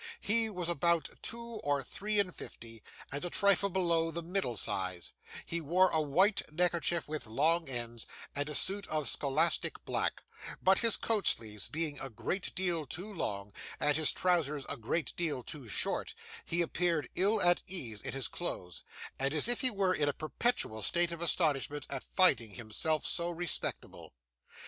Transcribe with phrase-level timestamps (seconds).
[0.19, 5.13] He was about two or three and fifty, and a trifle below the middle size;
[5.45, 10.23] he wore a white neckerchief with long ends, and a suit of scholastic black;
[10.59, 15.15] but his coat sleeves being a great deal too long, and his trousers a great
[15.17, 16.15] deal too short,
[16.45, 18.81] he appeared ill at ease in his clothes,
[19.19, 23.29] and as if he were in a perpetual state of astonishment at finding himself so
[23.29, 24.15] respectable.